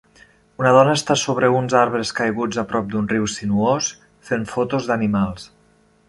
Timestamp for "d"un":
2.93-3.09